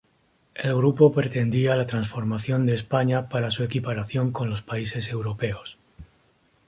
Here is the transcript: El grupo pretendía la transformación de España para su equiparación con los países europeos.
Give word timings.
El 0.55 0.75
grupo 0.75 1.13
pretendía 1.13 1.75
la 1.75 1.85
transformación 1.85 2.65
de 2.65 2.73
España 2.73 3.29
para 3.29 3.51
su 3.51 3.63
equiparación 3.63 4.31
con 4.31 4.49
los 4.49 4.63
países 4.63 5.11
europeos. 5.11 5.77